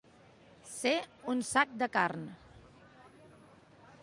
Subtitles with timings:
[0.69, 0.93] Ser
[1.33, 2.27] un sac de carn.